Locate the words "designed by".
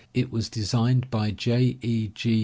0.49-1.29